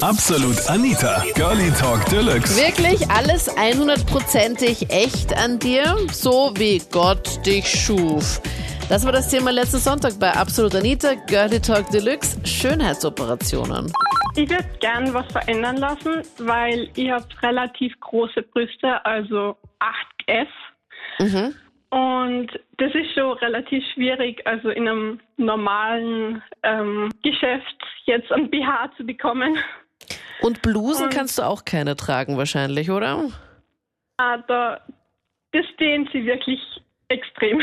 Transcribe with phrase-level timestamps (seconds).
[0.00, 2.56] Absolut Anita, Girlie Talk Deluxe.
[2.56, 8.40] Wirklich alles 100%ig echt an dir, so wie Gott dich schuf.
[8.88, 13.92] Das war das Thema letzten Sonntag bei Absolut Anita, Girlie Talk Deluxe, Schönheitsoperationen.
[14.36, 19.56] Ich würde gern was verändern lassen, weil ich habe relativ große Brüste, also
[20.28, 20.46] 8S.
[21.18, 21.54] Mhm.
[21.90, 28.92] Und das ist schon relativ schwierig, also in einem normalen ähm, Geschäft jetzt ein BH
[28.96, 29.58] zu bekommen.
[30.40, 33.30] Und Blusen kannst du auch keine tragen wahrscheinlich, oder?
[34.16, 34.80] Aber
[35.52, 36.60] das dehnt sie wirklich
[37.08, 37.62] extrem.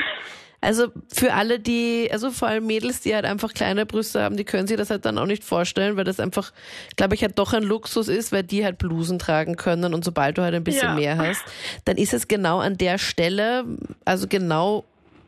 [0.62, 4.46] Also für alle, die, also vor allem Mädels, die halt einfach kleine Brüste haben, die
[4.46, 6.52] können sich das halt dann auch nicht vorstellen, weil das einfach,
[6.96, 10.40] glaube ich, halt doch ein Luxus ist, weil die halt Blusen tragen können und sobald
[10.40, 10.96] du halt ein bisschen Ja.
[10.96, 11.44] mehr hast,
[11.84, 13.66] dann ist es genau an der Stelle,
[14.06, 14.86] also genau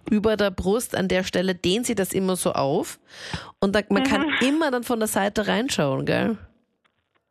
[0.09, 2.97] über der Brust, an der Stelle dehnt sie das immer so auf
[3.59, 6.37] und da, man kann immer dann von der Seite reinschauen, gell?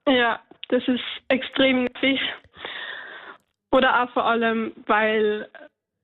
[0.09, 2.20] Ja, das ist extrem nervig.
[3.72, 5.48] Oder auch vor allem, weil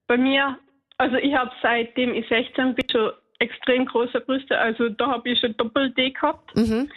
[0.08, 0.58] bei mir,
[0.98, 5.40] also ich habe seitdem ich 16 bin schon extrem große Brüste, also da habe ich
[5.40, 6.54] schon Doppel-D gehabt.
[6.56, 6.90] Mhm.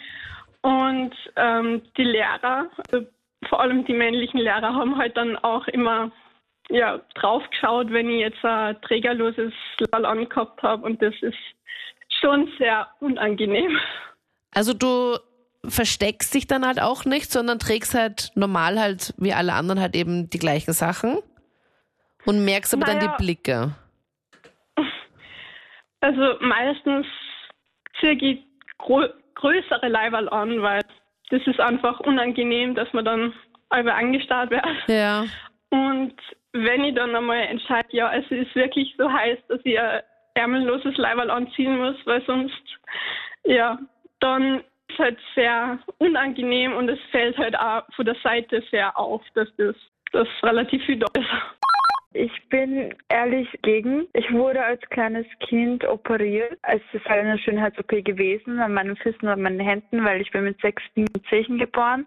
[0.62, 3.06] Und ähm, die Lehrer, also
[3.48, 6.10] vor allem die männlichen Lehrer, haben halt dann auch immer
[6.68, 9.52] ja, drauf geschaut, wenn ich jetzt ein trägerloses
[9.92, 10.84] Lal angehabt habe.
[10.84, 11.38] Und das ist
[12.20, 13.78] schon sehr unangenehm.
[14.52, 15.18] Also du
[15.68, 19.94] versteckst dich dann halt auch nicht, sondern trägst halt normal halt wie alle anderen halt
[19.94, 21.18] eben die gleichen Sachen
[22.24, 23.14] und merkst aber dann Naja.
[23.16, 23.74] die Blicke.
[26.00, 27.06] Also meistens
[27.98, 28.44] ziehe ich
[28.78, 30.82] grö größere Leiberl an, weil
[31.30, 33.34] das ist einfach unangenehm, dass man dann
[33.70, 34.64] einfach angestarrt wird.
[34.88, 35.24] Ja.
[35.70, 36.14] Und
[36.52, 40.02] wenn ich dann einmal entscheide, ja, es ist wirklich so heiß, dass ich ein
[40.34, 42.62] ärmelloses Leiberl anziehen muss, weil sonst,
[43.44, 43.78] ja,
[44.20, 49.22] dann ist halt sehr unangenehm und es fällt halt auch von der Seite sehr auf,
[49.34, 49.74] dass das,
[50.12, 51.28] das relativ viel da ist.
[52.12, 54.06] Ich bin ehrlich gegen.
[54.14, 56.58] Ich wurde als kleines Kind operiert.
[56.62, 60.30] Es ist halt eine Schönheits-OP gewesen an meinen Füßen und an meinen Händen, weil ich
[60.30, 60.82] bin mit sechs
[61.28, 62.06] Zehen geboren.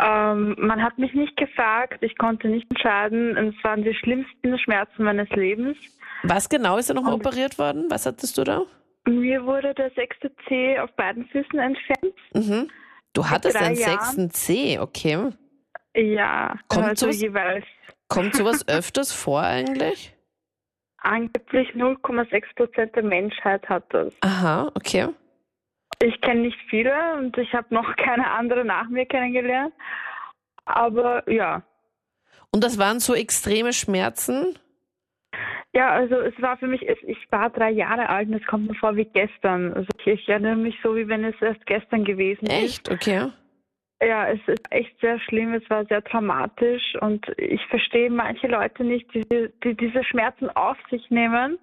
[0.00, 3.36] Ähm, man hat mich nicht gefragt, ich konnte nicht entscheiden.
[3.36, 5.78] Es waren die schlimmsten Schmerzen meines Lebens.
[6.24, 7.86] Was genau ist da nochmal operiert worden?
[7.88, 8.62] Was hattest du da?
[9.06, 12.14] Mir wurde der sechste Zeh auf beiden Füßen entfernt.
[12.34, 12.70] Mhm.
[13.12, 15.30] Du hattest einen sechsten C, okay.
[15.94, 17.64] Ja, Kommt also sowas- jeweils
[18.08, 20.12] Kommt sowas öfters vor eigentlich?
[20.98, 24.12] angeblich 0,6 Prozent der Menschheit hat das.
[24.22, 25.08] Aha, okay.
[26.02, 29.72] Ich kenne nicht viele und ich habe noch keine andere nach mir kennengelernt.
[30.64, 31.62] Aber ja.
[32.50, 34.58] Und das waren so extreme Schmerzen?
[35.76, 38.74] Ja, also es war für mich, ich war drei Jahre alt und es kommt mir
[38.76, 39.74] vor wie gestern.
[39.74, 42.64] Also ich, erinnere mich so, wie wenn es erst gestern gewesen ist.
[42.64, 42.90] Echt?
[42.90, 43.30] Okay.
[44.02, 48.84] Ja, es ist echt sehr schlimm, es war sehr traumatisch und ich verstehe manche Leute
[48.84, 51.58] nicht, die, die diese Schmerzen auf sich nehmen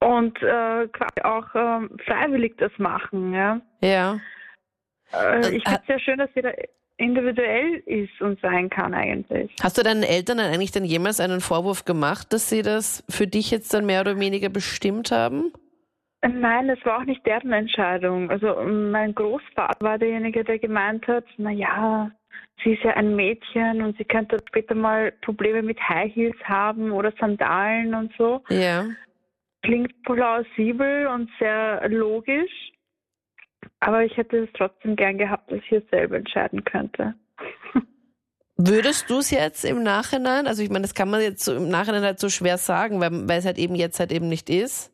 [0.00, 3.34] und äh, quasi auch ähm, freiwillig das machen.
[3.34, 3.60] Ja.
[3.82, 4.18] Ja.
[5.12, 6.54] Äh, ich Äh, finde es sehr schön, dass jeder
[6.98, 9.54] individuell ist und sein kann eigentlich.
[9.62, 13.26] Hast du deinen Eltern dann eigentlich dann jemals einen Vorwurf gemacht, dass sie das für
[13.26, 15.52] dich jetzt dann mehr oder weniger bestimmt haben?
[16.22, 18.30] Nein, das war auch nicht deren Entscheidung.
[18.30, 22.10] Also mein Großvater war derjenige, der gemeint hat, na ja,
[22.64, 26.90] sie ist ja ein Mädchen und sie könnte später mal Probleme mit High Heels haben
[26.90, 28.42] oder Sandalen und so.
[28.48, 28.86] Ja.
[29.62, 32.72] Klingt plausibel und sehr logisch.
[33.80, 37.14] Aber ich hätte es trotzdem gern gehabt, dass ich es selber entscheiden könnte.
[38.56, 41.68] Würdest du es jetzt im Nachhinein, also ich meine, das kann man jetzt so im
[41.68, 44.92] Nachhinein halt so schwer sagen, weil, weil es halt eben jetzt halt eben nicht ist.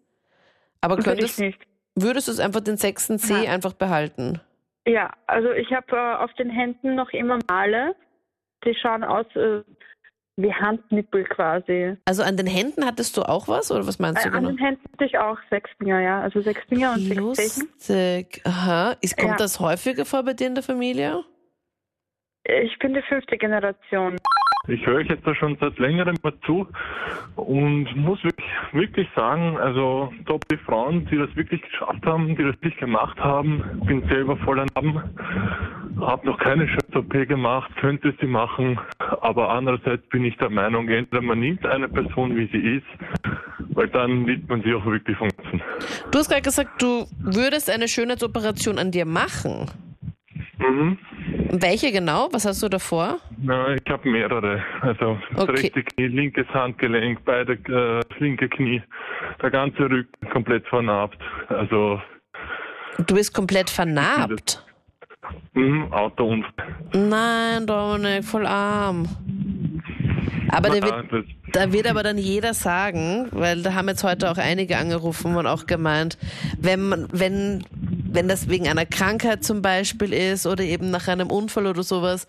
[0.81, 1.61] Aber könntest, nicht.
[1.95, 3.47] würdest du es einfach den sechsten C Nein.
[3.47, 4.41] einfach behalten?
[4.84, 7.94] Ja, also ich habe äh, auf den Händen noch immer Male.
[8.65, 9.62] Die schauen aus äh,
[10.37, 11.97] wie Handnippel quasi.
[12.06, 14.56] Also an den Händen hattest du auch was oder was meinst Äh, du an genau?
[14.56, 16.20] den Händen hatte ich auch sechs Finger, ja.
[16.22, 17.69] Also sechs Finger und sechs Zechen.
[17.69, 18.41] Lustig.
[18.44, 18.97] Aha.
[19.00, 19.37] Ist, kommt Ja.
[19.37, 21.22] das häufiger vor bei dir in der Familie?
[22.44, 24.17] Ich bin die fünfte Generation.
[24.69, 26.69] Ich höre euch jetzt da schon seit längerem mal zu
[27.35, 32.44] und muss wirklich, wirklich sagen, also top die Frauen, die das wirklich geschafft haben, die
[32.44, 33.81] das wirklich gemacht haben.
[33.85, 35.03] Bin selber voller Narben,
[36.00, 38.79] habe noch keine Schönheits-OP gemacht, könnte sie machen,
[39.20, 42.87] aber andererseits bin ich der Meinung, entweder man nimmt eine Person, wie sie ist,
[43.75, 45.61] weil dann liebt man sie auch wirklich vom Ganzen.
[46.12, 49.69] Du hast gerade gesagt, du würdest eine Schönheitsoperation an dir machen.
[50.58, 50.99] Mhm.
[51.50, 52.29] Welche genau?
[52.31, 53.19] Was hast du davor?
[53.44, 54.62] Na, ich habe mehrere.
[54.81, 55.53] Also das Okay.
[55.62, 58.83] rechte Knie, linkes Handgelenk, beide äh, das linke Knie,
[59.43, 61.19] der ganze Rücken komplett vernarbt.
[61.49, 62.00] Also
[63.06, 64.65] Du bist komplett vernarbt.
[65.55, 66.53] Mhm, Autounfall.
[66.94, 69.09] Nein, Dominik, voll arm.
[70.50, 74.31] Aber der Ja, wird, da wird aber dann jeder sagen, weil da haben jetzt heute
[74.31, 76.19] auch einige angerufen und auch gemeint,
[76.61, 77.65] wenn man, wenn,
[78.12, 82.26] wenn das wegen einer Krankheit zum Beispiel ist oder eben nach einem Unfall oder sowas,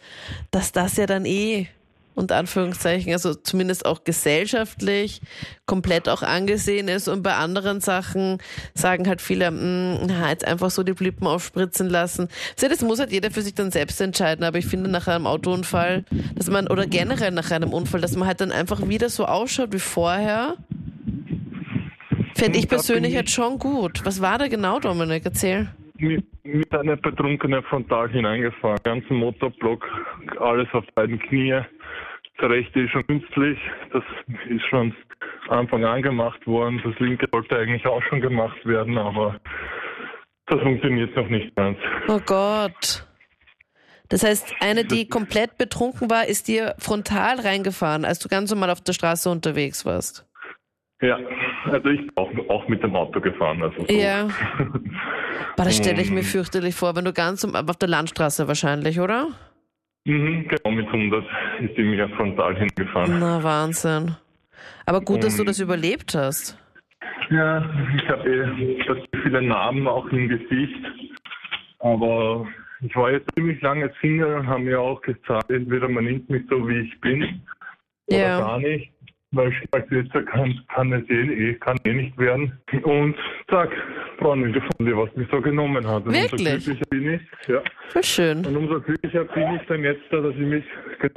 [0.52, 1.68] dass das ja dann eh
[2.16, 5.22] unter Anführungszeichen, also zumindest auch gesellschaftlich
[5.66, 7.08] komplett auch angesehen ist.
[7.08, 8.38] Und bei anderen Sachen
[8.76, 12.28] sagen halt viele, "Mm, na, jetzt einfach so die Blippen aufspritzen lassen.
[12.60, 16.06] Das muss halt jeder für sich dann selbst entscheiden, aber ich finde nach einem Autounfall,
[16.36, 19.74] dass man, oder generell nach einem Unfall, dass man halt dann einfach wieder so ausschaut
[19.74, 20.56] wie vorher,
[22.44, 24.06] fände ich persönlich ich- halt schon gut.
[24.06, 25.24] Was war da genau, Dominik?
[25.26, 25.70] Erzähl.
[25.98, 28.80] mit, mit einer Betrunkenen frontal hineingefahren.
[28.84, 29.86] Ganzen Motorblock,
[30.40, 31.62] alles auf beiden Knie.
[32.42, 33.58] Der rechte ist schon künstlich.
[33.92, 34.04] Das
[34.50, 34.94] ist schon
[35.50, 36.82] Anfang an gemacht worden.
[36.84, 39.40] Das linke sollte eigentlich auch schon gemacht werden, aber
[40.48, 41.78] das funktioniert noch nicht ganz.
[42.08, 43.08] Oh Gott.
[44.10, 48.70] Das heißt, eine, die komplett betrunken war, ist dir frontal reingefahren, als du ganz normal
[48.70, 50.28] auf der Straße unterwegs warst.
[51.02, 51.18] Ja,
[51.66, 53.62] also ich bin auch, auch mit dem Auto gefahren.
[53.62, 53.94] Also so.
[53.94, 54.28] Ja.
[55.56, 56.26] Aber das stelle ich mir Ähm.
[56.26, 59.28] fürchterlich vor, wenn du ganz um, auf der Landstraße wahrscheinlich, oder?
[60.06, 61.26] Mhm, genau, mit 100
[61.62, 63.20] ist die mir frontal hingefahren.
[63.20, 64.16] Na, Wahnsinn.
[64.86, 66.58] Aber gut, dass du das überlebt hast.
[67.30, 67.64] Ja,
[67.96, 70.76] ich habe eh viele Narben auch im Gesicht.
[71.80, 72.46] Aber
[72.82, 76.44] ich war jetzt ziemlich lange Single und habe mir auch gesagt, entweder man nimmt mich
[76.50, 77.42] so, wie ich bin,
[78.08, 78.40] oder Ja.
[78.40, 78.92] gar nicht.
[79.34, 82.54] Weil Schmalzwitzer kann, kann es eh, eh, kann eh nicht werden.
[82.84, 83.16] Und
[83.50, 83.70] zack,
[84.20, 86.06] Freundin gefunden, was mich so genommen hat.
[86.06, 86.32] Und Wirklich?
[86.32, 87.22] umso glücklicher bin ich.
[87.48, 87.62] Ja.
[87.90, 88.46] Voll schön.
[88.46, 90.64] Und umso glücklicher bin ich dann jetzt da, dass sie mich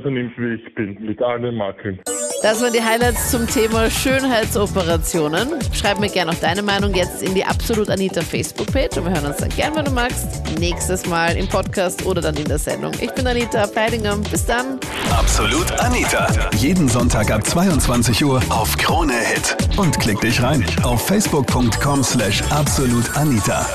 [0.02, 0.96] so nimmt, wie ich bin.
[1.04, 2.00] Mit allen Makeln.
[2.46, 5.48] Das waren die Highlights zum Thema Schönheitsoperationen.
[5.72, 9.26] Schreib mir gerne auch deine Meinung jetzt in die Absolut Anita Facebook-Page und wir hören
[9.26, 10.28] uns dann gern, wenn du magst,
[10.60, 12.92] nächstes Mal im Podcast oder dann in der Sendung.
[13.00, 14.16] Ich bin Anita Peidinger.
[14.30, 14.78] Bis dann.
[15.10, 16.28] Absolut Anita.
[16.56, 19.56] Jeden Sonntag ab 22 Uhr auf Krone Hit.
[19.76, 23.66] Und klick dich rein auf facebook.com slash absolutanita.